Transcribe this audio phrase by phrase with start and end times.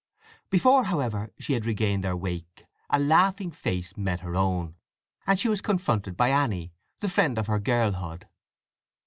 [0.49, 4.73] Before, however, she had regained their wake a laughing face met her own,
[5.27, 8.27] and she was confronted by Anny, the friend of her girlhood.